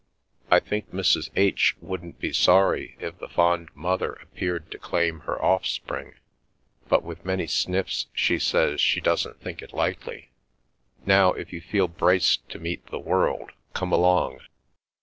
[0.49, 1.29] I think Mrs.
[1.35, 1.75] H.
[1.79, 6.15] wouldn't be sorry if the fond mother appeared to claim her offspring,
[6.89, 10.31] but with many sniffs she says she doesn't think it likely.
[11.05, 14.39] Now, if you feel braced to meet the world, come along."